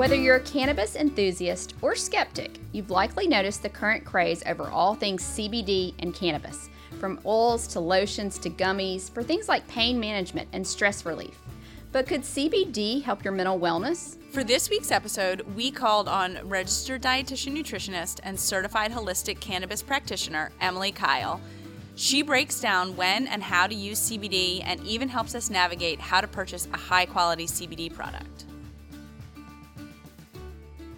[0.00, 4.94] Whether you're a cannabis enthusiast or skeptic, you've likely noticed the current craze over all
[4.94, 10.48] things CBD and cannabis, from oils to lotions to gummies for things like pain management
[10.54, 11.38] and stress relief.
[11.92, 14.16] But could CBD help your mental wellness?
[14.32, 20.50] For this week's episode, we called on registered dietitian nutritionist and certified holistic cannabis practitioner
[20.62, 21.42] Emily Kyle.
[21.94, 26.22] She breaks down when and how to use CBD and even helps us navigate how
[26.22, 28.46] to purchase a high quality CBD product.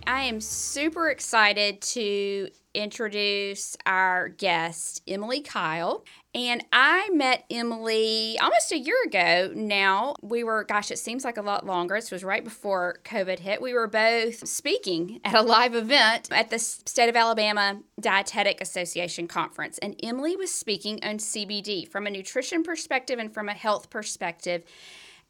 [0.07, 6.05] I am super excited to introduce our guest, Emily Kyle.
[6.35, 10.15] And I met Emily almost a year ago now.
[10.23, 11.97] We were, gosh, it seems like a lot longer.
[11.97, 13.61] This was right before COVID hit.
[13.61, 19.29] We were both speaking at a live event at the State of Alabama Dietetic Association
[19.29, 19.79] conference.
[19.79, 24.63] And Emily was speaking on CBD from a nutrition perspective and from a health perspective.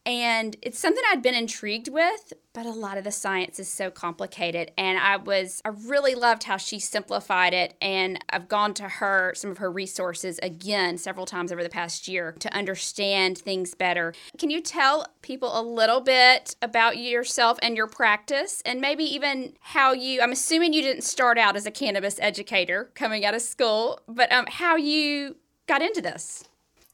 [0.05, 3.89] And it's something I'd been intrigued with, but a lot of the science is so
[3.91, 4.73] complicated.
[4.77, 7.75] And I was, I really loved how she simplified it.
[7.81, 12.09] And I've gone to her, some of her resources again several times over the past
[12.09, 14.13] year to understand things better.
[14.39, 19.55] Can you tell people a little bit about yourself and your practice, and maybe even
[19.61, 23.43] how you, I'm assuming you didn't start out as a cannabis educator coming out of
[23.43, 25.37] school, but um, how you
[25.69, 26.45] got into this?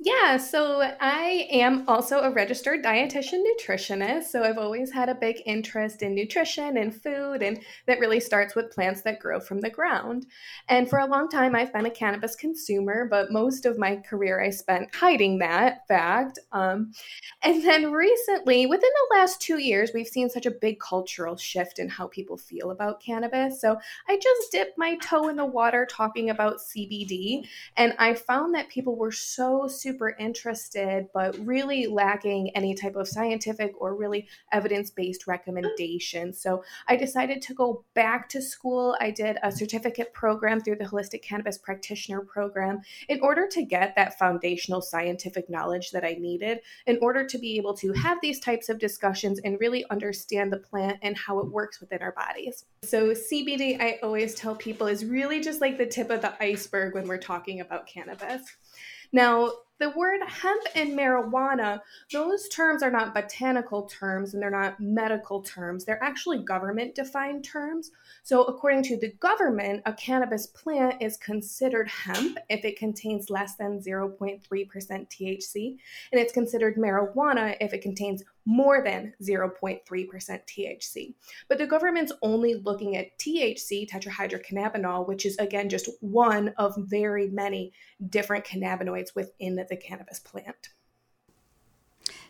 [0.01, 4.27] Yeah, so I am also a registered dietitian nutritionist.
[4.27, 8.55] So I've always had a big interest in nutrition and food, and that really starts
[8.55, 10.27] with plants that grow from the ground.
[10.69, 14.41] And for a long time, I've been a cannabis consumer, but most of my career
[14.41, 16.39] I spent hiding that fact.
[16.53, 16.93] Um,
[17.43, 21.81] and then recently, within the last two years, we've seen such a big cultural shift
[21.81, 23.61] in how people feel about cannabis.
[23.61, 23.77] So
[24.09, 28.69] I just dipped my toe in the water talking about CBD, and I found that
[28.69, 29.88] people were so super
[30.19, 36.41] interested, but really lacking any type of scientific or really evidence based recommendations.
[36.41, 38.97] So I decided to go back to school.
[39.01, 43.95] I did a certificate program through the Holistic Cannabis Practitioner Program in order to get
[43.97, 48.41] that foundational scientific knowledge that I needed in order to be able to have these
[48.41, 52.65] types of discussions and really understand the plant and how it works within our bodies.
[52.83, 56.95] So, CBD, I always tell people, is really just like the tip of the iceberg
[56.95, 58.43] when we're talking about cannabis.
[59.13, 61.81] Now, the word hemp and marijuana,
[62.13, 65.85] those terms are not botanical terms and they're not medical terms.
[65.85, 67.91] They're actually government defined terms.
[68.23, 73.55] So, according to the government, a cannabis plant is considered hemp if it contains less
[73.55, 75.77] than 0.3% THC,
[76.13, 81.15] and it's considered marijuana if it contains more than 0.3% THC.
[81.51, 87.29] But the government's only looking at THC, tetrahydrocannabinol, which is again just one of very
[87.29, 87.75] many
[88.09, 90.71] different cannabinoids within the cannabis plant.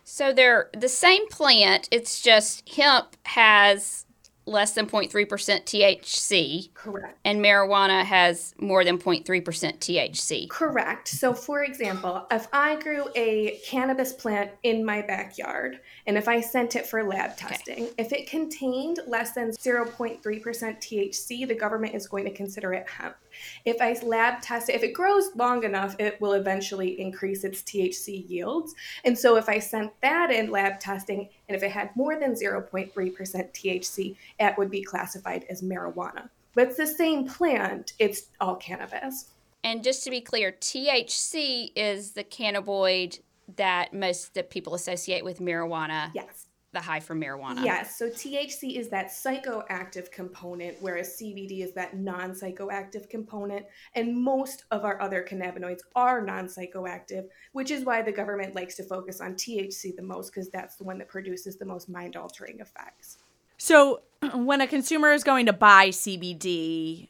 [0.03, 4.05] So they're the same plant, it's just hemp has
[4.49, 6.75] less than 0.3% THC.
[6.75, 7.19] Correct.
[7.25, 10.49] And marijuana has more than 0.3% THC.
[10.49, 11.09] Correct.
[11.09, 16.41] So, for example, if I grew a cannabis plant in my backyard and if I
[16.41, 17.95] sent it for lab testing, okay.
[17.99, 23.17] if it contained less than 0.3% THC, the government is going to consider it hemp.
[23.65, 27.63] If I lab test it, if it grows long enough, it will eventually increase its
[27.63, 28.75] THC yields.
[29.05, 32.35] And so if I sent that in lab testing, and if it had more than
[32.35, 36.29] 0.3% THC, it would be classified as marijuana.
[36.55, 39.31] But it's the same plant, it's all cannabis.
[39.65, 43.21] And just to be clear, THC is the cannabinoid
[43.57, 46.11] that most that people associate with marijuana.
[46.15, 47.65] Yes the high from marijuana.
[47.65, 47.99] Yes.
[47.99, 53.65] So THC is that psychoactive component, whereas CBD is that non psychoactive component.
[53.95, 58.75] And most of our other cannabinoids are non psychoactive, which is why the government likes
[58.77, 62.17] to focus on THC the most, because that's the one that produces the most mind
[62.17, 63.19] altering effects.
[63.57, 64.03] So
[64.35, 67.09] when a consumer is going to buy CBD,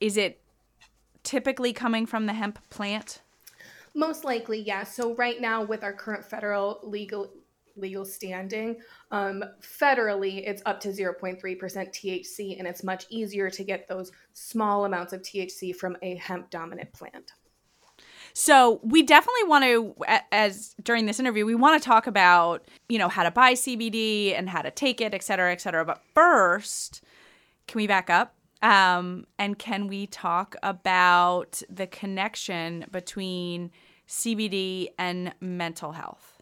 [0.00, 0.40] is it
[1.22, 3.20] typically coming from the hemp plant?
[3.94, 4.94] Most likely, yes.
[4.94, 7.30] So right now, with our current federal legal
[7.80, 8.76] legal standing.
[9.10, 14.84] Um, federally, it's up to 0.3% THC, and it's much easier to get those small
[14.84, 17.32] amounts of THC from a hemp dominant plant.
[18.32, 19.94] So we definitely want to,
[20.30, 24.38] as during this interview, we want to talk about you know how to buy CBD
[24.38, 25.84] and how to take it, et cetera, et cetera.
[25.84, 27.02] But first,
[27.66, 28.34] can we back up?
[28.62, 33.70] Um, and can we talk about the connection between
[34.06, 36.39] CBD and mental health?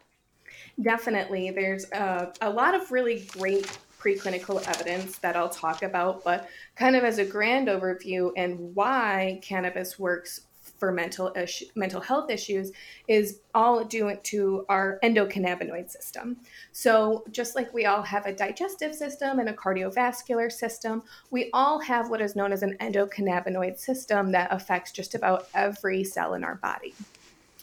[0.81, 1.51] Definitely.
[1.51, 6.95] There's a, a lot of really great preclinical evidence that I'll talk about, but kind
[6.95, 10.43] of as a grand overview and why cannabis works
[10.79, 12.71] for mental issue, mental health issues
[13.09, 16.37] is all due to our endocannabinoid system.
[16.71, 21.03] So just like we all have a digestive system and a cardiovascular system,
[21.33, 26.05] we all have what is known as an endocannabinoid system that affects just about every
[26.05, 26.95] cell in our body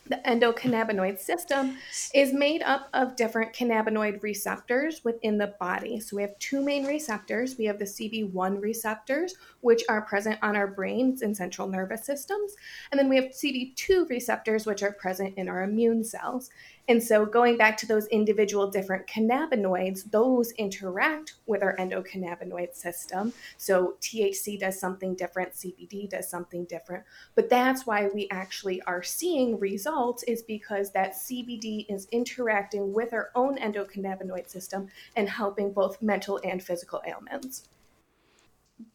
[0.07, 1.77] the endocannabinoid system
[2.13, 5.99] is made up of different cannabinoid receptors within the body.
[5.99, 7.57] So we have two main receptors.
[7.57, 12.55] We have the CB1 receptors, which are present on our brains and central nervous systems.
[12.91, 16.49] And then we have CB2 receptors, which are present in our immune cells.
[16.87, 23.33] And so, going back to those individual different cannabinoids, those interact with our endocannabinoid system.
[23.57, 27.03] So, THC does something different, CBD does something different.
[27.33, 33.13] But that's why we actually are seeing results, is because that CBD is interacting with
[33.13, 37.67] our own endocannabinoid system and helping both mental and physical ailments.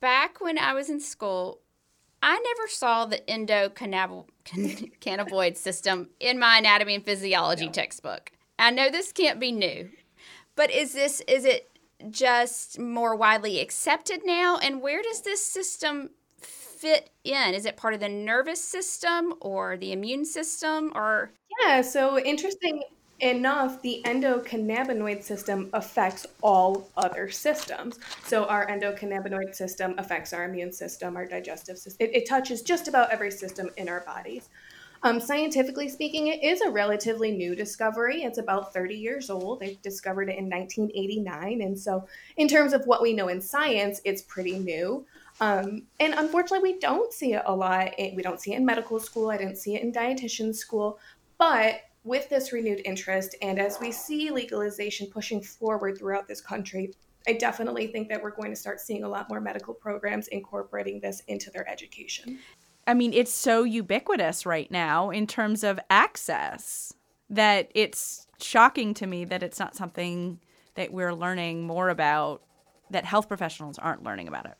[0.00, 1.60] Back when I was in school,
[2.22, 7.72] I never saw the endocannabinoid system in my anatomy and physiology no.
[7.72, 8.30] textbook.
[8.58, 9.88] I know this can't be new,
[10.54, 11.70] but is this is it
[12.10, 14.58] just more widely accepted now?
[14.58, 17.54] And where does this system fit in?
[17.54, 21.32] Is it part of the nervous system or the immune system or?
[21.62, 22.82] Yeah, so interesting
[23.22, 27.98] enough, the endocannabinoid system affects all other systems.
[28.24, 32.06] So, our endocannabinoid system affects our immune system, our digestive system.
[32.08, 34.48] It, it touches just about every system in our bodies.
[35.02, 38.22] Um, scientifically speaking, it is a relatively new discovery.
[38.22, 39.60] It's about 30 years old.
[39.60, 41.62] They discovered it in 1989.
[41.62, 42.06] And so,
[42.36, 45.06] in terms of what we know in science, it's pretty new.
[45.40, 47.94] Um, and unfortunately, we don't see it a lot.
[47.98, 49.30] We don't see it in medical school.
[49.30, 50.98] I didn't see it in dietitian school.
[51.38, 56.94] But with this renewed interest and as we see legalization pushing forward throughout this country,
[57.26, 61.00] I definitely think that we're going to start seeing a lot more medical programs incorporating
[61.00, 62.38] this into their education.
[62.86, 66.94] I mean, it's so ubiquitous right now in terms of access
[67.28, 70.40] that it's shocking to me that it's not something
[70.74, 72.42] that we're learning more about,
[72.90, 74.56] that health professionals aren't learning about it.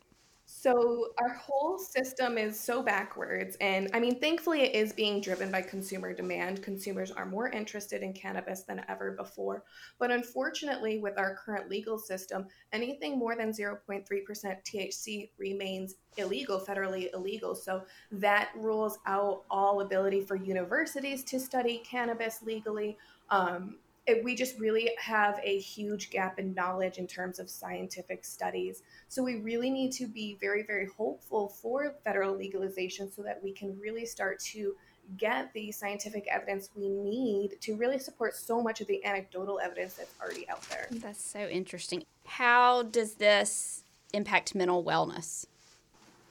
[0.62, 3.56] So our whole system is so backwards.
[3.62, 6.62] And I mean, thankfully, it is being driven by consumer demand.
[6.62, 9.64] Consumers are more interested in cannabis than ever before.
[9.98, 17.10] But unfortunately, with our current legal system, anything more than 0.3% THC remains illegal, federally
[17.14, 17.54] illegal.
[17.54, 22.98] So that rules out all ability for universities to study cannabis legally.
[23.30, 23.76] Um,
[24.22, 28.82] we just really have a huge gap in knowledge in terms of scientific studies.
[29.08, 33.52] So we really need to be very, very hopeful for federal legalization so that we
[33.52, 34.74] can really start to
[35.16, 39.94] get the scientific evidence we need to really support so much of the anecdotal evidence
[39.94, 40.86] that's already out there.
[40.90, 42.04] That's so interesting.
[42.26, 45.46] How does this impact mental wellness?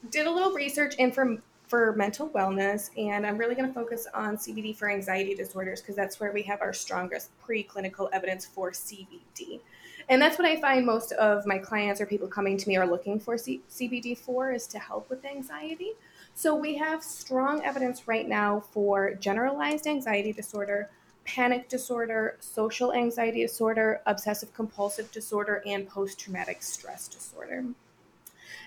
[0.10, 4.08] Did a little research and from for mental wellness, and I'm really going to focus
[4.14, 8.72] on CBD for anxiety disorders because that's where we have our strongest preclinical evidence for
[8.72, 9.62] CBD.
[10.10, 12.88] And that's what I find most of my clients or people coming to me are
[12.88, 15.92] looking for C- CBD for is to help with anxiety.
[16.34, 20.90] So we have strong evidence right now for generalized anxiety disorder,
[21.24, 27.64] panic disorder, social anxiety disorder, obsessive compulsive disorder, and post traumatic stress disorder.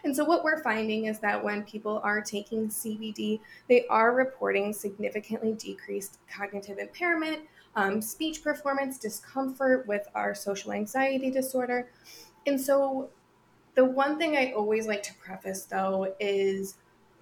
[0.04, 4.72] And so, what we're finding is that when people are taking CBD, they are reporting
[4.72, 7.40] significantly decreased cognitive impairment,
[7.76, 11.88] um, speech performance, discomfort with our social anxiety disorder.
[12.46, 13.10] And so,
[13.74, 16.76] the one thing I always like to preface though is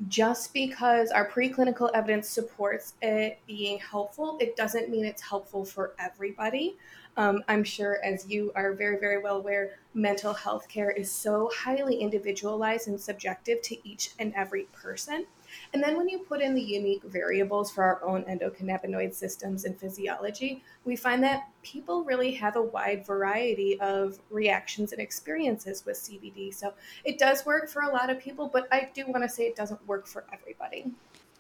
[0.09, 5.95] just because our preclinical evidence supports it being helpful, it doesn't mean it's helpful for
[5.99, 6.77] everybody.
[7.21, 11.51] Um, I'm sure, as you are very, very well aware, mental health care is so
[11.55, 15.27] highly individualized and subjective to each and every person.
[15.75, 19.79] And then when you put in the unique variables for our own endocannabinoid systems and
[19.79, 25.99] physiology, we find that people really have a wide variety of reactions and experiences with
[25.99, 26.55] CBD.
[26.55, 26.73] So
[27.05, 29.57] it does work for a lot of people, but I do want to say it
[29.57, 30.91] doesn't work for everybody.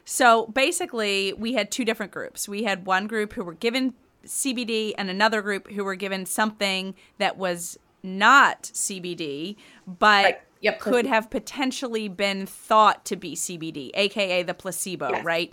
[0.04, 2.46] So basically, we had two different groups.
[2.46, 3.94] We had one group who were given
[4.26, 10.40] CBD and another group who were given something that was not CBD, but right.
[10.60, 10.80] yep.
[10.80, 15.24] could have potentially been thought to be CBD, aka the placebo, yes.
[15.24, 15.52] right?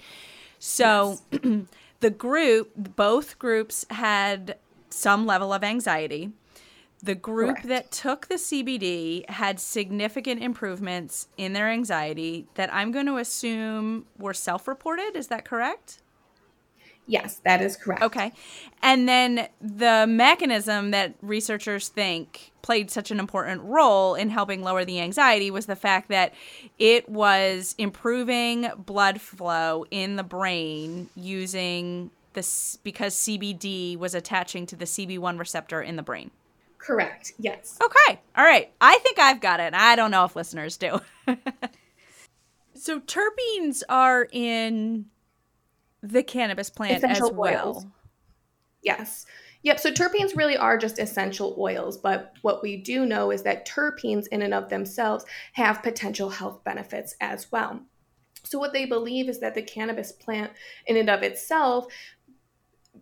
[0.60, 1.42] So yes.
[2.00, 4.58] the group, both groups had
[4.90, 6.32] some level of anxiety.
[7.04, 7.68] The group Correct.
[7.68, 14.08] that took the CBD had significant improvements in their anxiety that I'm going to assume
[14.18, 15.16] were self reported.
[15.16, 16.02] Is that correct?
[17.08, 18.04] Yes, that is correct.
[18.04, 18.34] Okay.
[18.84, 24.84] And then the mechanism that researchers think played such an important role in helping lower
[24.84, 26.34] the anxiety was the fact that
[26.78, 34.76] it was improving blood flow in the brain using this because CBD was attaching to
[34.76, 36.30] the CB1 receptor in the brain.
[36.78, 37.32] Correct.
[37.40, 37.80] Yes.
[37.84, 38.20] Okay.
[38.36, 38.72] All right.
[38.82, 39.74] I think I've got it.
[39.74, 41.00] I don't know if listeners do.
[42.76, 45.06] so terpenes are in
[46.02, 47.68] the cannabis plant Essential as well.
[47.76, 47.86] Oils.
[48.84, 49.26] Yes.
[49.64, 49.80] Yep.
[49.80, 54.28] So terpenes really are just essential oils, but what we do know is that terpenes,
[54.28, 57.82] in and of themselves, have potential health benefits as well.
[58.44, 60.52] So, what they believe is that the cannabis plant,
[60.86, 61.88] in and of itself,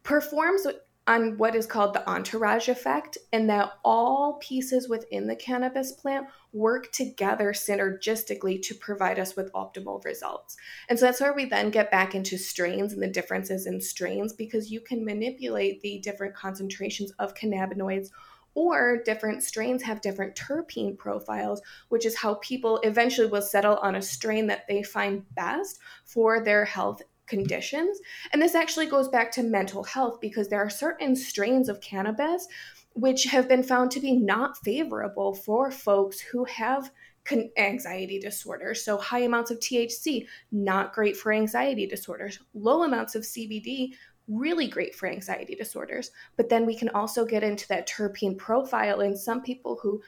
[0.02, 0.66] performs
[1.07, 6.27] on what is called the entourage effect, and that all pieces within the cannabis plant
[6.51, 10.57] work together synergistically to provide us with optimal results.
[10.89, 14.33] And so that's where we then get back into strains and the differences in strains
[14.33, 18.09] because you can manipulate the different concentrations of cannabinoids
[18.55, 23.95] or different strains have different terpene profiles, which is how people eventually will settle on
[23.95, 28.00] a strain that they find best for their health conditions.
[28.32, 32.48] And this actually goes back to mental health because there are certain strains of cannabis
[32.94, 36.91] which have been found to be not favorable for folks who have
[37.25, 38.86] con- anxiety disorders.
[38.86, 42.39] So, high amounts of THC, not great for anxiety disorders.
[42.53, 43.89] Low amounts of CBD,
[44.27, 46.12] really great for anxiety disorders.
[46.38, 50.01] But then we can also get into that terpene profile in some people who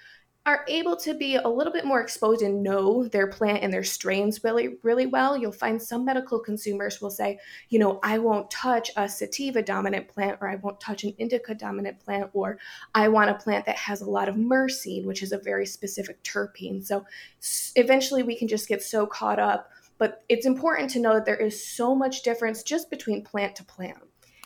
[0.47, 3.83] are able to be a little bit more exposed and know their plant and their
[3.83, 7.37] strains really, really well, you'll find some medical consumers will say,
[7.67, 11.53] you know, I won't touch a sativa dominant plant or I won't touch an indica
[11.53, 12.59] dominant plant or
[12.95, 16.23] I want a plant that has a lot of myrcene, which is a very specific
[16.23, 16.81] terpene.
[16.81, 17.05] So
[17.75, 19.69] eventually we can just get so caught up.
[19.97, 23.65] But it's important to know that there is so much difference just between plant to
[23.65, 23.97] plant.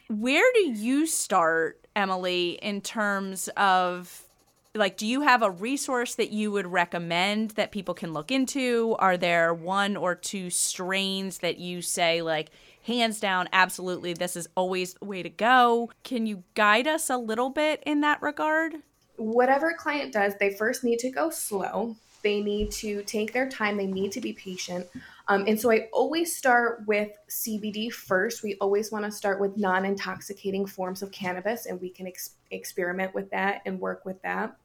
[0.08, 4.31] Where do you start, Emily, in terms of
[4.76, 8.96] like do you have a resource that you would recommend that people can look into?
[9.00, 12.52] Are there one or two strains that you say like
[12.84, 15.92] hands down absolutely this is always the way to go?
[16.04, 18.76] Can you guide us a little bit in that regard?
[19.18, 21.96] Whatever client does they first need to go slow.
[22.24, 23.78] They need to take their time.
[23.78, 24.86] They need to be patient.
[25.28, 28.42] Um, and so i always start with cbd first.
[28.42, 33.14] We always want to start with non-intoxicating forms of cannabis and we can ex- experiment
[33.14, 34.56] with that and work with that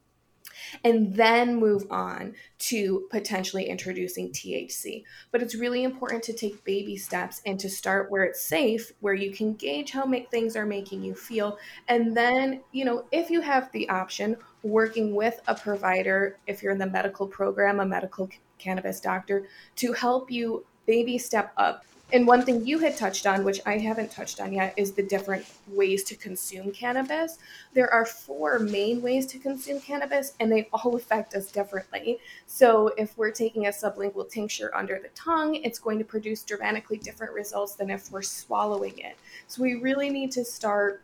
[0.83, 5.03] and then move on to potentially introducing THC.
[5.31, 9.13] But it's really important to take baby steps and to start where it's safe, where
[9.13, 11.57] you can gauge how make, things are making you feel.
[11.87, 16.71] And then, you know, if you have the option, working with a provider, if you're
[16.71, 22.25] in the medical program, a medical cannabis doctor, to help you baby step up and
[22.25, 25.45] one thing you had touched on, which I haven't touched on yet, is the different
[25.67, 27.37] ways to consume cannabis.
[27.73, 32.19] There are four main ways to consume cannabis, and they all affect us differently.
[32.45, 36.97] So, if we're taking a sublingual tincture under the tongue, it's going to produce dramatically
[36.97, 39.17] different results than if we're swallowing it.
[39.47, 41.01] So, we really need to start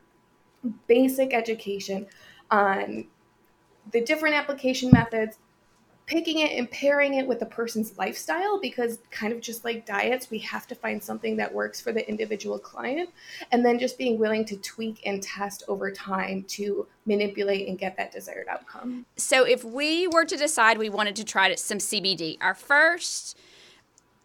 [0.87, 2.07] basic education
[2.49, 3.07] on
[3.91, 5.37] the different application methods
[6.05, 10.29] picking it and pairing it with the person's lifestyle because kind of just like diets
[10.29, 13.09] we have to find something that works for the individual client
[13.51, 17.95] and then just being willing to tweak and test over time to manipulate and get
[17.95, 19.05] that desired outcome.
[19.15, 23.37] So if we were to decide we wanted to try some cbd our first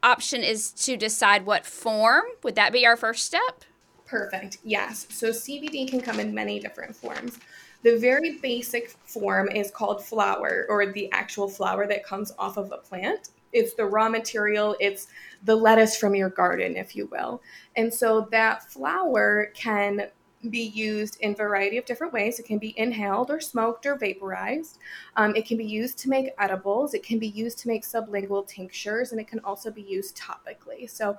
[0.03, 2.25] option is to decide what form.
[2.43, 3.65] Would that be our first step?
[4.07, 4.59] Perfect.
[4.65, 5.07] Yes.
[5.11, 7.39] So cbd can come in many different forms
[7.83, 12.73] the very basic form is called flower, or the actual flower that comes off of
[12.73, 13.31] a plant.
[13.53, 15.07] It's the raw material, it's
[15.45, 17.41] the lettuce from your garden, if you will.
[17.77, 20.09] And so that flower can
[20.51, 22.39] be used in a variety of different ways.
[22.39, 24.79] It can be inhaled or smoked or vaporized.
[25.17, 26.95] Um, it can be used to make edibles.
[26.95, 30.89] It can be used to make sublingual tinctures, and it can also be used topically.
[30.89, 31.17] So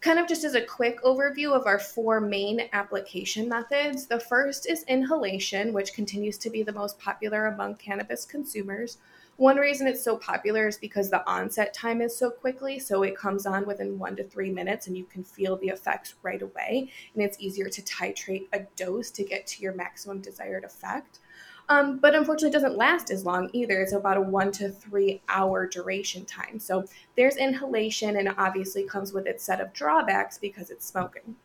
[0.00, 4.06] kind of just as a quick overview of our four main application methods.
[4.06, 8.98] The first is inhalation, which continues to be the most popular among cannabis consumers.
[9.36, 12.78] One reason it's so popular is because the onset time is so quickly.
[12.78, 16.14] So it comes on within one to three minutes and you can feel the effects
[16.22, 16.90] right away.
[17.12, 21.18] And it's easier to titrate a dose to get to your maximum desired effect.
[21.68, 23.80] Um, but unfortunately, it doesn't last as long either.
[23.80, 26.58] It's about a one to three hour duration time.
[26.58, 26.84] So
[27.16, 31.36] there's inhalation, and obviously comes with its set of drawbacks because it's smoking.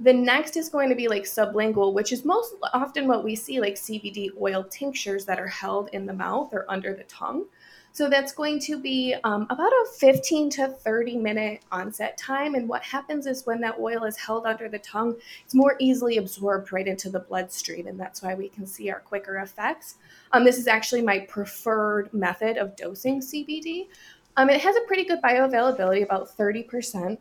[0.00, 3.60] The next is going to be like sublingual, which is most often what we see
[3.60, 7.46] like CBD oil tinctures that are held in the mouth or under the tongue.
[7.92, 12.54] So that's going to be um, about a 15 to 30 minute onset time.
[12.54, 16.18] And what happens is when that oil is held under the tongue, it's more easily
[16.18, 17.88] absorbed right into the bloodstream.
[17.88, 19.96] And that's why we can see our quicker effects.
[20.32, 23.88] Um, this is actually my preferred method of dosing CBD.
[24.36, 27.18] Um, it has a pretty good bioavailability, about 30%.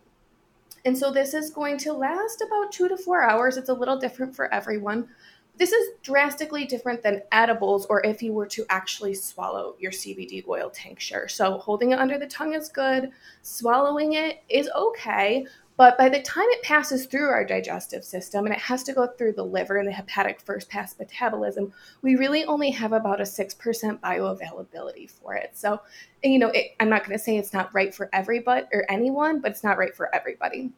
[0.87, 3.57] And so this is going to last about two to four hours.
[3.57, 5.09] It's a little different for everyone.
[5.57, 10.47] This is drastically different than edibles or if you were to actually swallow your CBD
[10.47, 11.27] oil tincture.
[11.27, 15.45] So holding it under the tongue is good, swallowing it is okay,
[15.77, 19.05] but by the time it passes through our digestive system and it has to go
[19.05, 23.23] through the liver and the hepatic first pass metabolism, we really only have about a
[23.23, 25.51] 6% bioavailability for it.
[25.53, 25.79] So,
[26.23, 29.39] you know, it, I'm not going to say it's not right for everybody or anyone,
[29.39, 30.71] but it's not right for everybody.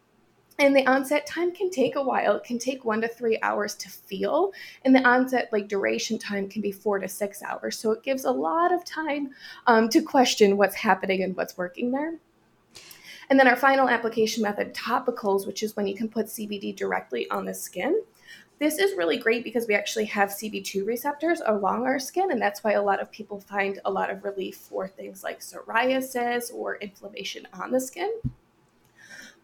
[0.60, 2.36] And the onset time can take a while.
[2.36, 4.52] It can take one to three hours to feel.
[4.84, 7.80] And the onset, like duration time, can be four to six hours.
[7.80, 9.30] So it gives a lot of time
[9.68, 12.20] um, to question what's happening and what's working there.
[13.30, 17.30] And then our final application method, topicals, which is when you can put CBD directly
[17.30, 18.02] on the skin.
[18.58, 22.64] This is really great because we actually have CB2 receptors along our skin, and that's
[22.64, 26.76] why a lot of people find a lot of relief for things like psoriasis or
[26.78, 28.12] inflammation on the skin.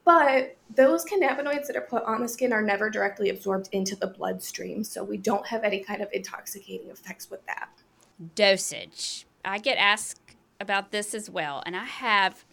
[0.03, 4.07] But those cannabinoids that are put on the skin are never directly absorbed into the
[4.07, 7.69] bloodstream, so we don't have any kind of intoxicating effects with that.
[8.35, 9.25] Dosage.
[9.45, 10.19] I get asked
[10.59, 12.43] about this as well, and I have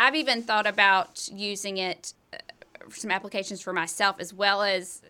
[0.00, 2.38] I've even thought about using it uh,
[2.88, 5.02] for some applications for myself as well as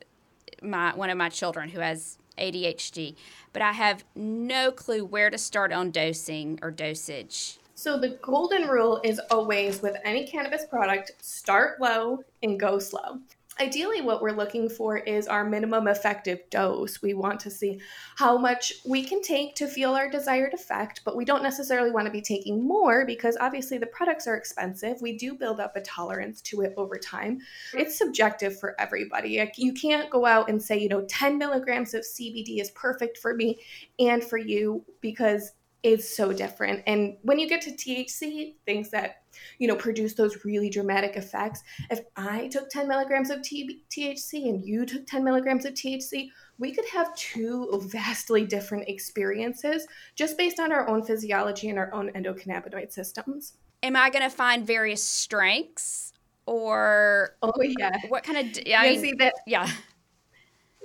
[0.62, 3.16] my one of my children who has ADHD,
[3.52, 7.59] but I have no clue where to start on dosing or dosage.
[7.75, 13.21] So the golden rule is always with any cannabis product, start low and go slow.
[13.60, 17.02] Ideally, what we're looking for is our minimum effective dose.
[17.02, 17.80] We want to see
[18.16, 22.06] how much we can take to feel our desired effect, but we don't necessarily want
[22.06, 25.02] to be taking more because obviously the products are expensive.
[25.02, 27.38] We do build up a tolerance to it over time.
[27.38, 27.78] Mm-hmm.
[27.78, 29.44] It's subjective for everybody.
[29.56, 33.34] You can't go out and say, you know, 10 milligrams of CBD is perfect for
[33.34, 33.58] me
[33.98, 36.82] and for you because is so different.
[36.87, 39.23] And when you get to THC, things that
[39.58, 41.62] you know produce those really dramatic effects.
[41.90, 46.28] If I took 10 milligrams of T- THC and you took 10 milligrams of THC,
[46.58, 51.92] we could have two vastly different experiences just based on our own physiology and our
[51.94, 53.55] own endocannabinoid systems.
[53.83, 56.12] Am I going to find various strengths
[56.46, 59.70] or oh yeah, what kind of I yeah, mean, see that yeah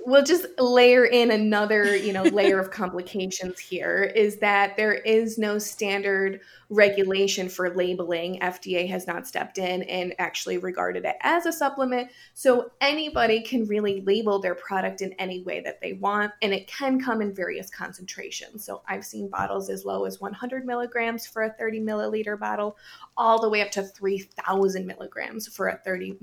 [0.06, 5.38] we'll just layer in another you know layer of complications here is that there is
[5.38, 6.40] no standard
[6.70, 8.38] regulation for labeling.
[8.40, 12.10] Fda has not stepped in and actually regarded it as a supplement.
[12.32, 16.66] So anybody can really label their product in any way that they want and it
[16.66, 18.64] can come in various concentrations.
[18.64, 22.76] So i've seen bottles as low as 100 milligrams for a 30 milliliter bottle
[23.16, 26.18] all the way up to 3000 milligrams for a 30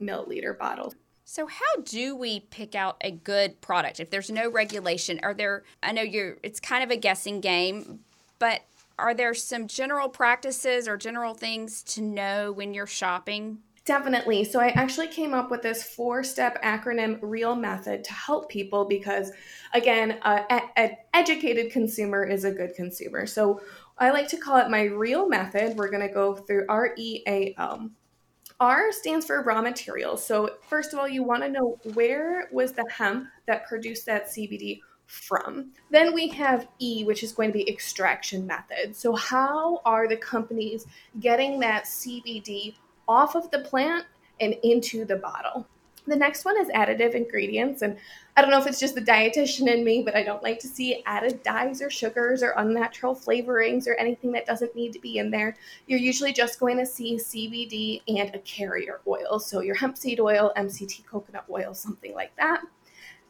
[0.00, 0.92] milliliter bottle
[1.28, 5.18] so how do we pick out a good product if there's no regulation?
[5.22, 8.00] Are there I know you're it's kind of a guessing game,
[8.38, 8.62] but
[8.98, 13.58] are there some general practices or general things to know when you're shopping?
[13.84, 14.44] Definitely.
[14.44, 18.84] So I actually came up with this four step acronym REAL method to help people
[18.84, 19.32] because,
[19.74, 23.26] again, an educated consumer is a good consumer.
[23.26, 23.60] So
[23.98, 25.76] I like to call it my REAL method.
[25.76, 27.90] We're going to go through R E A L.
[28.58, 30.24] R stands for raw materials.
[30.24, 34.28] So, first of all, you want to know where was the hemp that produced that
[34.28, 35.72] CBD from.
[35.90, 38.96] Then we have E, which is going to be extraction method.
[38.96, 40.86] So, how are the companies
[41.20, 42.74] getting that CBD
[43.06, 44.06] off of the plant
[44.40, 45.66] and into the bottle?
[46.06, 47.82] The next one is additive ingredients.
[47.82, 47.96] And
[48.36, 50.68] I don't know if it's just the dietitian in me, but I don't like to
[50.68, 55.18] see added dyes or sugars or unnatural flavorings or anything that doesn't need to be
[55.18, 55.56] in there.
[55.86, 59.40] You're usually just going to see CBD and a carrier oil.
[59.40, 62.62] So your hemp seed oil, MCT coconut oil, something like that.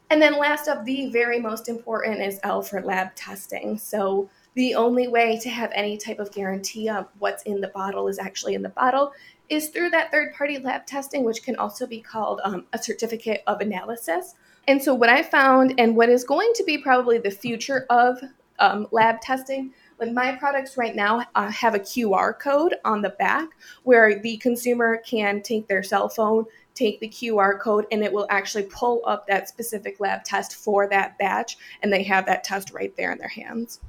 [0.09, 3.77] And then last up, the very most important is L for lab testing.
[3.77, 8.07] So the only way to have any type of guarantee of what's in the bottle
[8.07, 9.11] is actually in the bottle
[9.49, 13.43] is through that third party lab testing, which can also be called um, a certificate
[13.47, 14.35] of analysis.
[14.67, 18.19] And so, what I found, and what is going to be probably the future of
[18.59, 23.09] um, lab testing, like my products right now uh, have a QR code on the
[23.11, 23.49] back
[23.83, 28.27] where the consumer can take their cell phone, take the QR code, and it will
[28.29, 32.71] actually pull up that specific lab test for that batch, and they have that test
[32.71, 33.79] right there in their hands.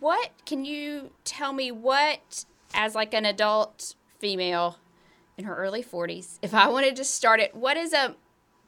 [0.00, 1.70] What can you tell me?
[1.70, 4.78] What, as like an adult female,
[5.38, 8.14] in her early 40s, if I wanted to start it, what is a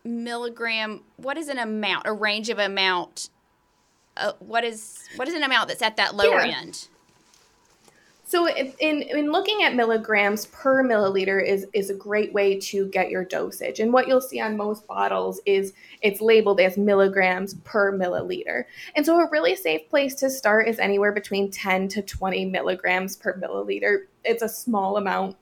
[0.05, 1.03] milligram?
[1.17, 3.31] What is an amount, a range of amount?
[4.17, 6.61] Uh, what is what is an amount that's at that lower yeah.
[6.61, 6.89] end?
[8.29, 13.09] So in, in looking at milligrams per milliliter is, is a great way to get
[13.09, 13.81] your dosage.
[13.81, 18.65] And what you'll see on most bottles is it's labeled as milligrams per milliliter.
[18.95, 23.17] And so a really safe place to start is anywhere between 10 to 20 milligrams
[23.17, 24.01] per milliliter.
[24.25, 25.39] It's a small amount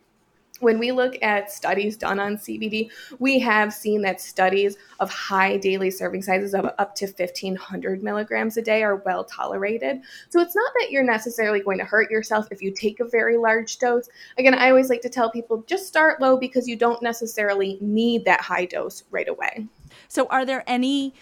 [0.61, 5.57] when we look at studies done on CBD, we have seen that studies of high
[5.57, 10.01] daily serving sizes of up to 1500 milligrams a day are well tolerated.
[10.29, 13.37] So it's not that you're necessarily going to hurt yourself if you take a very
[13.37, 14.09] large dose.
[14.39, 18.25] Again, I always like to tell people just start low because you don't necessarily need
[18.25, 19.67] that high dose right away.
[20.09, 21.15] So, are there any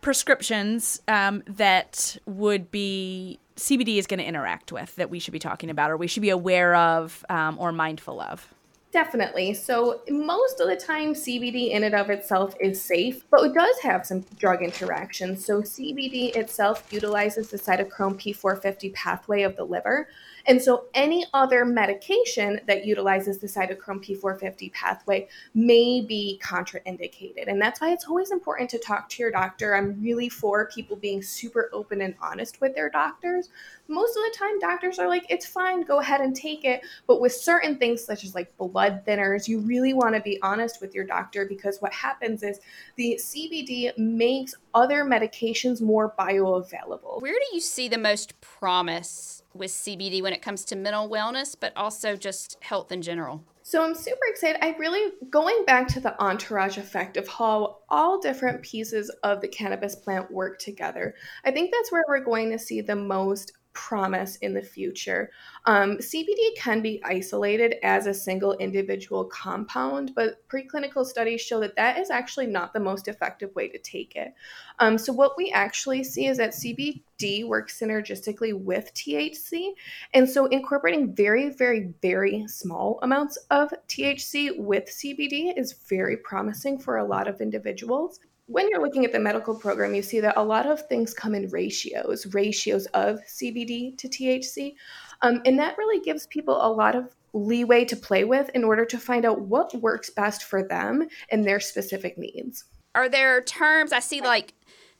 [0.00, 5.38] prescriptions um, that would be CBD is going to interact with that we should be
[5.38, 8.52] talking about or we should be aware of um, or mindful of?
[8.92, 9.54] Definitely.
[9.54, 13.78] So, most of the time, CBD in and of itself is safe, but it does
[13.78, 15.46] have some drug interactions.
[15.46, 20.08] So, CBD itself utilizes the cytochrome P450 pathway of the liver.
[20.46, 27.48] And so, any other medication that utilizes the cytochrome P450 pathway may be contraindicated.
[27.48, 29.74] And that's why it's always important to talk to your doctor.
[29.74, 33.50] I'm really for people being super open and honest with their doctors.
[33.88, 36.82] Most of the time, doctors are like, it's fine, go ahead and take it.
[37.06, 40.80] But with certain things, such as like blood thinners, you really want to be honest
[40.80, 42.60] with your doctor because what happens is
[42.96, 47.20] the CBD makes other medications more bioavailable.
[47.20, 51.56] Where do you see the most promise with CBD when it comes to mental wellness,
[51.58, 53.44] but also just health in general.
[53.64, 54.62] So I'm super excited.
[54.62, 59.48] I really going back to the entourage effect of how all different pieces of the
[59.48, 61.14] cannabis plant work together.
[61.44, 65.30] I think that's where we're going to see the most promise in the future.
[65.66, 71.76] Um, CBD can be isolated as a single individual compound, but preclinical studies show that
[71.76, 74.34] that is actually not the most effective way to take it.
[74.78, 79.72] Um, so, what we actually see is that CBD works synergistically with THC.
[80.14, 86.78] And so, incorporating very, very, very small amounts of THC with CBD is very promising
[86.78, 88.20] for a lot of individuals
[88.52, 91.34] when you're looking at the medical program, you see that a lot of things come
[91.34, 94.74] in ratios, ratios of CBD to THC.
[95.22, 98.84] Um, and that really gives people a lot of leeway to play with in order
[98.84, 102.64] to find out what works best for them and their specific needs.
[102.94, 104.52] Are there terms I see like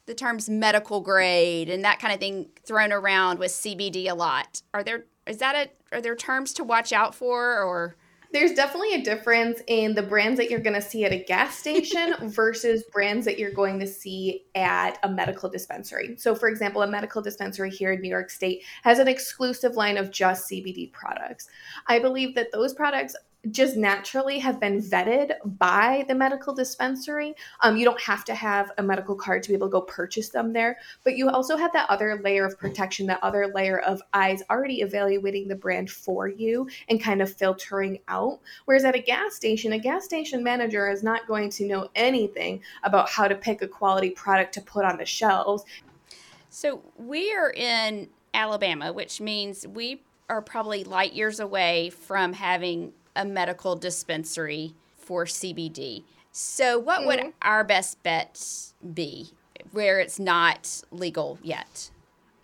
[0.07, 4.63] the terms medical grade and that kind of thing thrown around with CBD a lot?
[4.73, 7.97] Are there is that a are there terms to watch out for or
[8.33, 11.59] there's definitely a difference in the brands that you're going to see at a gas
[11.59, 16.17] station versus brands that you're going to see at a medical dispensary.
[16.17, 19.99] So, for example, a medical dispensary here in New York State has an exclusive line
[19.99, 21.49] of just CBD products.
[21.87, 23.15] I believe that those products
[23.51, 27.35] just naturally have been vetted by the medical dispensary.
[27.61, 30.29] Um, you don't have to have a medical card to be able to go purchase
[30.29, 34.01] them there, but you also have that other layer of protection, that other layer of
[34.13, 38.39] eyes already evaluating the brand for you and kind of filtering out.
[38.67, 42.61] Whereas at a gas station, a gas station manager is not going to know anything
[42.85, 45.65] about how to pick a quality product to put on the shelves.
[46.49, 52.93] So we are in Alabama, which means we are probably light years away from having
[53.15, 56.05] a medical dispensary for CBD.
[56.31, 57.07] So, what mm-hmm.
[57.09, 59.31] would our best bet be
[59.71, 61.91] where it's not legal yet?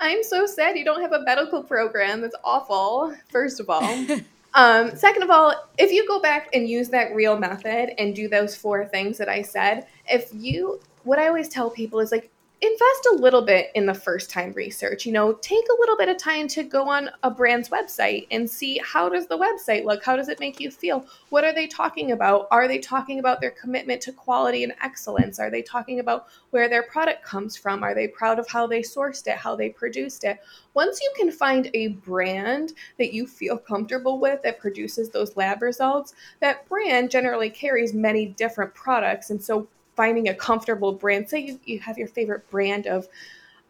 [0.00, 2.20] I'm so sad you don't have a medical program.
[2.20, 3.82] That's awful, first of all.
[4.54, 8.28] um, second of all, if you go back and use that real method and do
[8.28, 12.30] those four things that I said, if you, what I always tell people is like,
[12.60, 16.08] invest a little bit in the first time research you know take a little bit
[16.08, 20.04] of time to go on a brand's website and see how does the website look?
[20.04, 21.06] How does it make you feel?
[21.30, 22.48] What are they talking about?
[22.50, 25.38] Are they talking about their commitment to quality and excellence?
[25.38, 27.82] Are they talking about where their product comes from?
[27.82, 30.40] Are they proud of how they sourced it how they produced it?
[30.74, 35.62] Once you can find a brand that you feel comfortable with that produces those lab
[35.62, 39.30] results that brand generally carries many different products.
[39.30, 39.68] And so
[39.98, 41.28] finding a comfortable brand.
[41.28, 43.08] Say you, you have your favorite brand of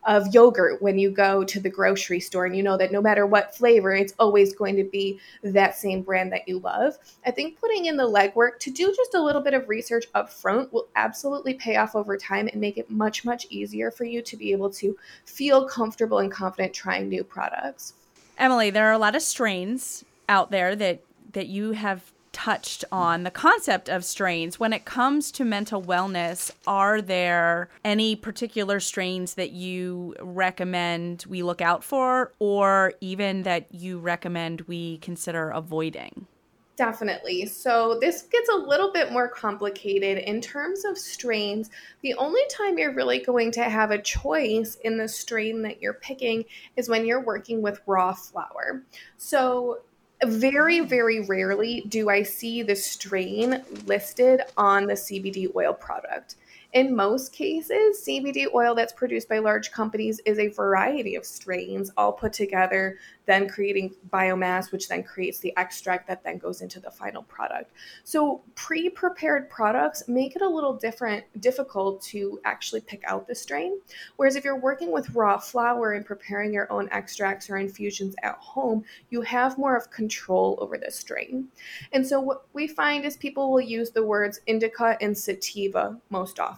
[0.05, 3.27] of yogurt when you go to the grocery store and you know that no matter
[3.27, 7.59] what flavor it's always going to be that same brand that you love i think
[7.59, 10.87] putting in the legwork to do just a little bit of research up front will
[10.95, 14.53] absolutely pay off over time and make it much much easier for you to be
[14.53, 17.95] able to feel comfortable and confident trying new products
[18.39, 21.01] emily there are a lot of strains out there that
[21.33, 24.61] that you have touched on the concept of strains.
[24.61, 31.43] When it comes to mental wellness, are there any particular strains that you recommend we
[31.43, 36.29] look out for, or even that you recommend we consider avoiding?
[36.77, 37.47] Definitely.
[37.47, 41.71] So, this gets a little bit more complicated in terms of strains.
[42.03, 45.95] The only time you're really going to have a choice in the strain that you're
[45.95, 46.45] picking
[46.77, 48.85] is when you're working with raw flower.
[49.17, 49.81] So,
[50.25, 56.37] very, very rarely do I see the strain listed on the CBD oil product.
[56.75, 61.91] In most cases, CBD oil that's produced by large companies is a variety of strains
[61.97, 66.81] all put together then creating biomass, which then creates the extract that then goes into
[66.81, 67.71] the final product.
[68.03, 73.81] So pre-prepared products make it a little different, difficult to actually pick out the strain.
[74.17, 78.37] Whereas if you're working with raw flower and preparing your own extracts or infusions at
[78.37, 81.49] home, you have more of control over the strain.
[81.93, 86.41] And so what we find is people will use the words indica and sativa most
[86.41, 86.58] often.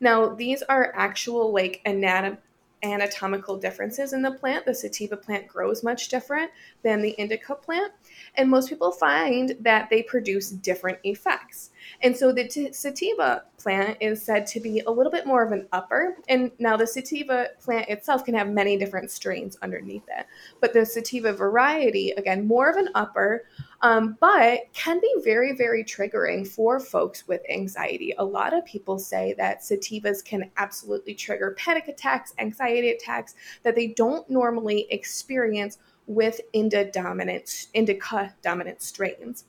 [0.00, 2.38] Now, these are actual like anatom-
[2.82, 4.64] anatomical differences in the plant.
[4.64, 6.50] The sativa plant grows much different
[6.82, 7.92] than the indica plant.
[8.36, 11.70] And most people find that they produce different effects.
[12.02, 15.52] And so the t- sativa plant is said to be a little bit more of
[15.52, 16.16] an upper.
[16.28, 20.26] And now the sativa plant itself can have many different strains underneath it.
[20.60, 23.44] But the sativa variety, again, more of an upper,
[23.82, 28.14] um, but can be very, very triggering for folks with anxiety.
[28.18, 33.74] A lot of people say that sativas can absolutely trigger panic attacks, anxiety attacks that
[33.74, 39.44] they don't normally experience with indica dominant, indica dominant strains.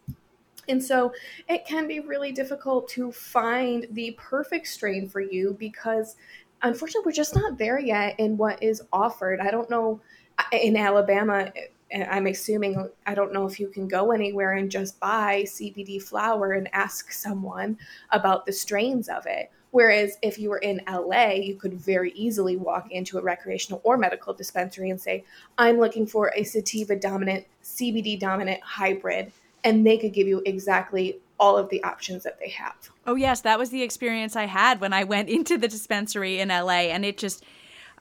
[0.70, 1.12] And so
[1.50, 6.15] it can be really difficult to find the perfect strain for you because
[6.62, 9.39] unfortunately we're just not there yet in what is offered.
[9.39, 10.00] I don't know
[10.52, 11.52] in Alabama
[11.93, 16.54] I'm assuming I don't know if you can go anywhere and just buy CBD flower
[16.54, 17.77] and ask someone
[18.12, 19.51] about the strains of it.
[19.71, 23.97] Whereas if you were in LA, you could very easily walk into a recreational or
[23.97, 25.23] medical dispensary and say,
[25.58, 29.32] I'm looking for a sativa dominant, CBD dominant hybrid.
[29.63, 32.75] And they could give you exactly all of the options that they have.
[33.08, 33.41] Oh, yes.
[33.41, 36.91] That was the experience I had when I went into the dispensary in LA.
[36.91, 37.43] And it just,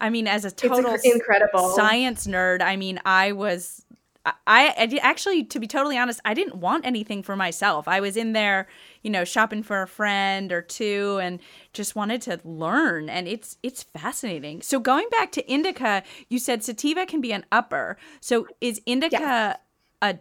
[0.00, 3.84] I mean, as a total incredible science nerd, I mean, I was
[4.26, 7.88] I, I actually, to be totally honest, I didn't want anything for myself.
[7.88, 8.68] I was in there,
[9.02, 11.40] you know, shopping for a friend or two, and
[11.72, 13.08] just wanted to learn.
[13.08, 14.60] And it's it's fascinating.
[14.60, 17.96] So going back to indica, you said sativa can be an upper.
[18.20, 19.58] So is indica yes.
[20.02, 20.18] a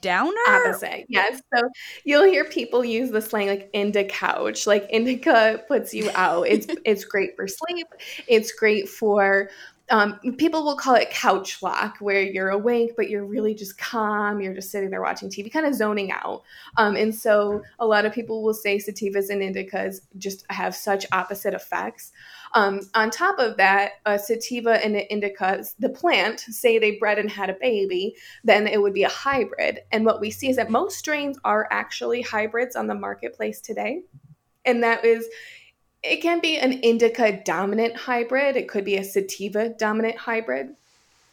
[0.00, 0.32] downer?
[0.48, 1.40] Opposite, yes.
[1.54, 1.62] So
[2.04, 4.66] you'll hear people use the slang like indica couch.
[4.66, 6.46] Like indica puts you out.
[6.48, 7.86] It's it's great for sleep.
[8.26, 9.50] It's great for
[9.90, 14.40] um, people will call it couch lock, where you're awake, but you're really just calm.
[14.40, 16.42] You're just sitting there watching TV, kind of zoning out.
[16.76, 21.06] Um, and so a lot of people will say sativas and indicas just have such
[21.10, 22.12] opposite effects.
[22.54, 27.18] Um, on top of that, a sativa and an indica, the plant, say they bred
[27.18, 29.80] and had a baby, then it would be a hybrid.
[29.92, 34.02] And what we see is that most strains are actually hybrids on the marketplace today.
[34.64, 35.28] And that is
[36.02, 40.74] it can be an indica dominant hybrid, it could be a sativa dominant hybrid.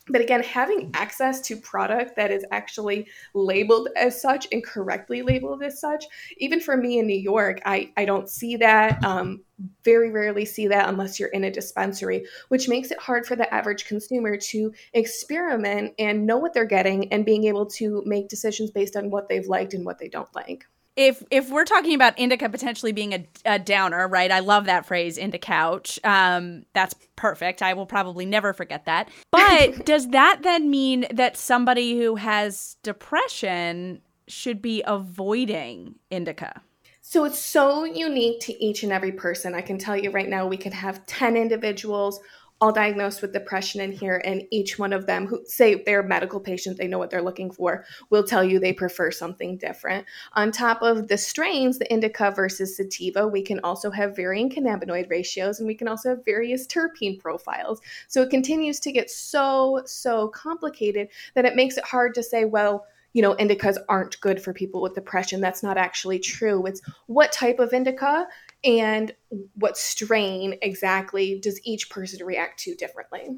[0.09, 5.61] But again, having access to product that is actually labeled as such and correctly labeled
[5.63, 6.05] as such,
[6.37, 9.03] even for me in New York, I, I don't see that.
[9.03, 9.41] Um,
[9.83, 13.51] very rarely see that unless you're in a dispensary, which makes it hard for the
[13.53, 18.71] average consumer to experiment and know what they're getting and being able to make decisions
[18.71, 20.65] based on what they've liked and what they don't like
[20.97, 24.31] if if we're talking about indica potentially being a, a downer, right?
[24.31, 25.99] I love that phrase, indica couch.
[26.03, 27.61] Um, that's perfect.
[27.61, 29.09] I will probably never forget that.
[29.31, 36.61] But does that then mean that somebody who has depression should be avoiding indica?
[37.01, 39.55] So it's so unique to each and every person.
[39.55, 42.19] I can tell you right now, we could have 10 individuals
[42.59, 46.39] all diagnosed with depression in here and each one of them who say they're medical
[46.39, 50.51] patients they know what they're looking for will tell you they prefer something different on
[50.51, 55.59] top of the strains the indica versus sativa we can also have varying cannabinoid ratios
[55.59, 60.27] and we can also have various terpene profiles so it continues to get so so
[60.29, 64.53] complicated that it makes it hard to say well you know, indicas aren't good for
[64.53, 65.41] people with depression.
[65.41, 66.63] That's not actually true.
[66.67, 68.27] It's what type of indica
[68.67, 69.13] and
[69.55, 73.37] what strain exactly does each person react to differently.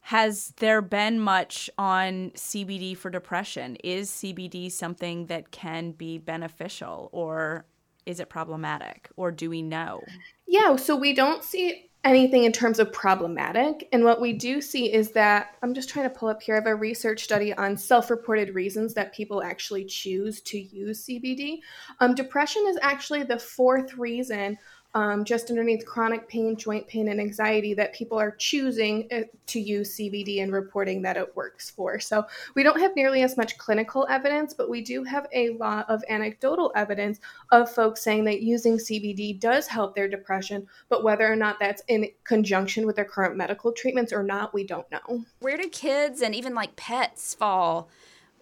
[0.00, 3.76] Has there been much on CBD for depression?
[3.82, 7.64] Is CBD something that can be beneficial or
[8.04, 10.00] is it problematic or do we know?
[10.46, 13.88] Yeah, so we don't see anything in terms of problematic.
[13.92, 16.54] And what we do see is that I'm just trying to pull up here.
[16.54, 21.04] I have a research study on self reported reasons that people actually choose to use
[21.04, 21.58] CBD.
[21.98, 24.56] Um, depression is actually the fourth reason
[24.96, 29.60] um, just underneath chronic pain, joint pain, and anxiety that people are choosing uh, to
[29.60, 32.00] use CBD and reporting that it works for.
[32.00, 35.84] So we don't have nearly as much clinical evidence, but we do have a lot
[35.90, 37.20] of anecdotal evidence
[37.52, 41.82] of folks saying that using CBD does help their depression, but whether or not that's
[41.88, 45.26] in conjunction with their current medical treatments or not, we don't know.
[45.40, 47.90] Where do kids and even like pets fall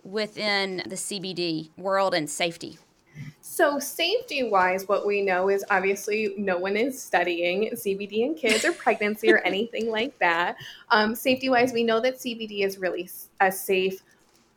[0.05, 2.79] within the CBD world and safety?
[3.55, 8.65] So, safety wise, what we know is obviously no one is studying CBD in kids
[8.65, 10.57] or pregnancy or anything like that.
[10.91, 14.03] Um, safety wise, we know that CBD is really a safe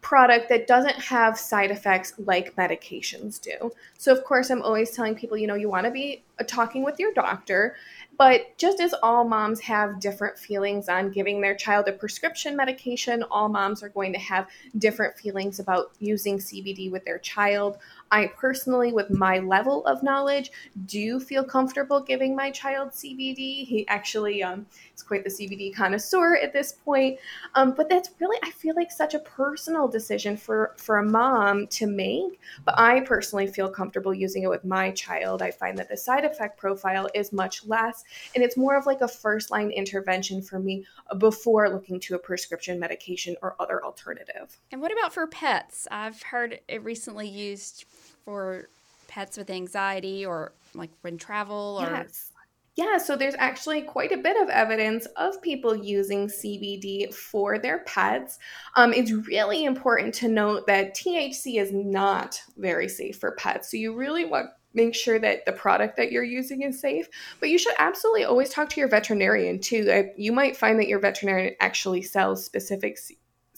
[0.01, 3.71] product that doesn't have side effects like medications do.
[3.99, 6.83] So, of course, I'm always telling people, you know, you want to be uh, talking
[6.83, 7.75] with your doctor
[8.17, 13.23] but just as all moms have different feelings on giving their child a prescription medication,
[13.29, 14.47] all moms are going to have
[14.79, 17.77] different feelings about using CBD with their child.
[18.11, 20.51] I personally, with my level of knowledge,
[20.85, 23.65] do feel comfortable giving my child CBD.
[23.65, 24.65] He actually um,
[24.95, 27.19] is quite the CBD connoisseur at this point.
[27.55, 31.67] Um, but that's really, I feel like, such a personal decision for, for a mom
[31.67, 32.39] to make.
[32.65, 35.41] But I personally feel comfortable using it with my child.
[35.41, 38.03] I find that the side effect profile is much less
[38.35, 40.85] and it's more of like a first line intervention for me
[41.17, 44.57] before looking to a prescription medication or other alternative.
[44.71, 45.87] And what about for pets?
[45.91, 47.85] I've heard it recently used
[48.27, 48.67] for
[49.07, 52.33] pets with anxiety or like when travel or yes.
[52.75, 57.79] Yeah, so there's actually quite a bit of evidence of people using CBD for their
[57.85, 58.37] pets.
[58.75, 63.71] Um, it's really important to note that THC is not very safe for pets.
[63.71, 67.07] So you really want make sure that the product that you're using is safe.
[67.39, 70.11] But you should absolutely always talk to your veterinarian too.
[70.17, 72.99] You might find that your veterinarian actually sells specific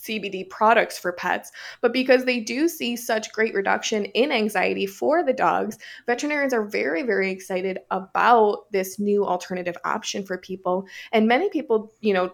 [0.01, 5.23] CBD products for pets, but because they do see such great reduction in anxiety for
[5.23, 10.87] the dogs, veterinarians are very, very excited about this new alternative option for people.
[11.11, 12.31] And many people, you know,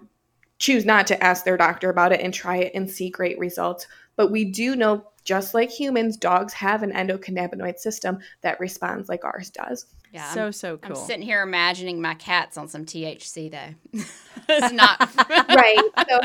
[0.59, 3.87] choose not to ask their doctor about it and try it and see great results.
[4.15, 9.25] But we do know just like humans, dogs have an endocannabinoid system that responds like
[9.25, 9.87] ours does.
[10.15, 10.97] Yeah, so I'm, so cool.
[10.97, 14.01] I'm sitting here imagining my cats on some THC though.
[14.47, 14.97] it's not
[15.29, 15.89] right.
[16.07, 16.19] So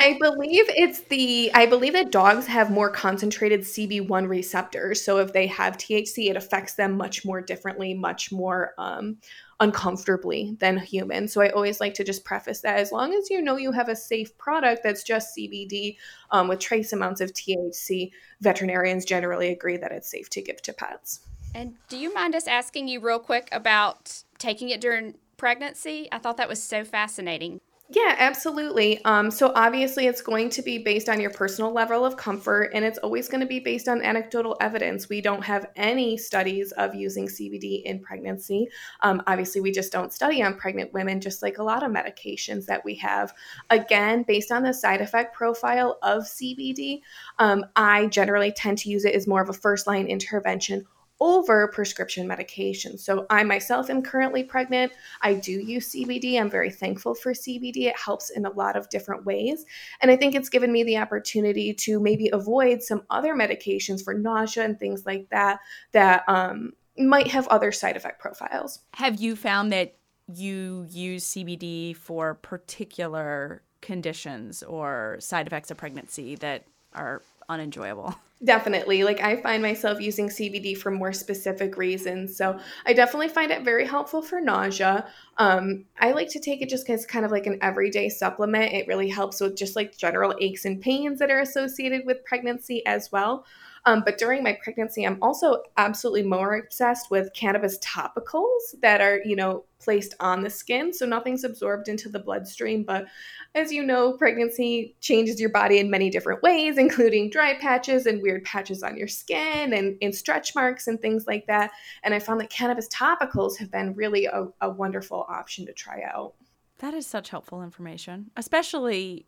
[0.00, 5.00] I believe it's the I believe that dogs have more concentrated CB1 receptors.
[5.00, 9.18] So if they have THC, it affects them much more differently, much more um,
[9.60, 11.32] uncomfortably than humans.
[11.32, 13.88] So I always like to just preface that as long as you know you have
[13.88, 15.96] a safe product that's just CBD
[16.30, 20.72] um, with trace amounts of THC, veterinarians generally agree that it's safe to give to
[20.72, 21.20] pets.
[21.54, 26.08] And do you mind us asking you real quick about taking it during pregnancy?
[26.10, 27.60] I thought that was so fascinating.
[27.90, 29.04] Yeah, absolutely.
[29.04, 32.82] Um, so obviously, it's going to be based on your personal level of comfort, and
[32.82, 35.10] it's always going to be based on anecdotal evidence.
[35.10, 38.68] We don't have any studies of using CBD in pregnancy.
[39.02, 42.64] Um, obviously, we just don't study on pregnant women, just like a lot of medications
[42.66, 43.34] that we have.
[43.68, 47.00] Again, based on the side effect profile of CBD,
[47.38, 50.86] um, I generally tend to use it as more of a first line intervention
[51.20, 52.98] over prescription medication.
[52.98, 54.92] So I myself am currently pregnant.
[55.22, 56.40] I do use CBD.
[56.40, 57.86] I'm very thankful for CBD.
[57.86, 59.64] It helps in a lot of different ways.
[60.00, 64.14] And I think it's given me the opportunity to maybe avoid some other medications for
[64.14, 65.60] nausea and things like that
[65.92, 68.80] that um, might have other side effect profiles.
[68.94, 69.96] Have you found that
[70.32, 78.14] you use CBD for particular conditions or side effects of pregnancy that are unenjoyable?
[78.42, 79.04] Definitely.
[79.04, 82.36] Like I find myself using CBD for more specific reasons.
[82.36, 85.06] So I definitely find it very helpful for nausea.
[85.38, 88.72] Um, I like to take it just as kind of like an everyday supplement.
[88.72, 92.84] It really helps with just like general aches and pains that are associated with pregnancy
[92.84, 93.46] as well.
[93.86, 99.20] Um, but during my pregnancy, I'm also absolutely more obsessed with cannabis topicals that are,
[99.24, 100.92] you know, placed on the skin.
[100.92, 102.84] So nothing's absorbed into the bloodstream.
[102.84, 103.06] But
[103.54, 108.22] as you know, pregnancy changes your body in many different ways, including dry patches and
[108.22, 111.70] weird patches on your skin and, and stretch marks and things like that.
[112.02, 116.02] And I found that cannabis topicals have been really a, a wonderful option to try
[116.10, 116.34] out.
[116.78, 119.26] That is such helpful information, especially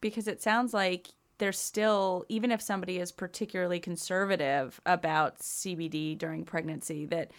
[0.00, 1.08] because it sounds like
[1.38, 7.30] there's still even if somebody is particularly conservative about CBD during pregnancy that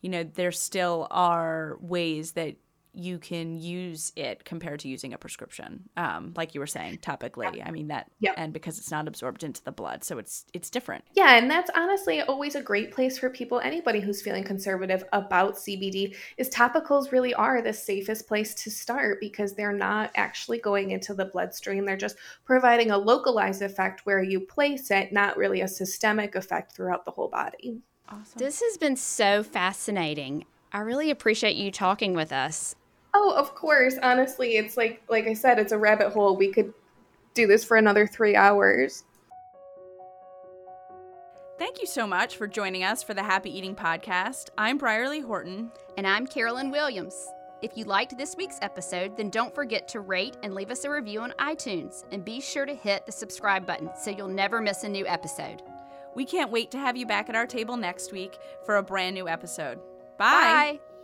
[0.00, 2.56] you know there still are ways that
[2.94, 7.56] you can use it compared to using a prescription um, like you were saying topically
[7.56, 7.66] yeah.
[7.66, 8.32] i mean that yeah.
[8.36, 11.70] and because it's not absorbed into the blood so it's it's different yeah and that's
[11.74, 17.12] honestly always a great place for people anybody who's feeling conservative about cbd is topicals
[17.12, 21.86] really are the safest place to start because they're not actually going into the bloodstream
[21.86, 26.72] they're just providing a localized effect where you place it not really a systemic effect
[26.72, 32.14] throughout the whole body awesome this has been so fascinating I really appreciate you talking
[32.14, 32.74] with us.
[33.14, 33.96] Oh, of course.
[34.02, 36.36] Honestly, it's like like I said, it's a rabbit hole.
[36.36, 36.72] We could
[37.34, 39.04] do this for another 3 hours.
[41.58, 44.48] Thank you so much for joining us for the Happy Eating Podcast.
[44.58, 45.70] I'm Brierley Horton.
[45.96, 47.14] And I'm Carolyn Williams.
[47.62, 50.90] If you liked this week's episode, then don't forget to rate and leave us a
[50.90, 52.04] review on iTunes.
[52.10, 55.62] And be sure to hit the subscribe button so you'll never miss a new episode.
[56.16, 58.36] We can't wait to have you back at our table next week
[58.66, 59.78] for a brand new episode.
[60.18, 60.78] Bye.
[60.78, 60.91] Bye.